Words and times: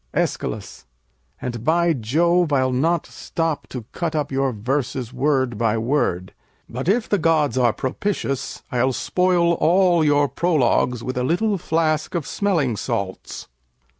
]Æschylus 0.15 0.85
And 1.39 1.63
by 1.63 1.93
Jove, 1.93 2.51
I'll 2.51 2.71
not 2.71 3.05
stop 3.05 3.67
to 3.67 3.85
cut 3.91 4.15
up 4.15 4.31
your 4.31 4.51
verses 4.51 5.13
word 5.13 5.59
by 5.59 5.77
word, 5.77 6.33
but 6.67 6.89
if 6.89 7.07
the 7.07 7.19
gods 7.19 7.55
are 7.55 7.71
propitious 7.71 8.63
I'll 8.71 8.93
spoil 8.93 9.53
all 9.53 10.03
your 10.03 10.27
prologues 10.27 11.03
with 11.03 11.17
a 11.19 11.23
little 11.23 11.59
flask 11.59 12.15
of 12.15 12.25
smelling 12.25 12.77
salts. 12.77 13.47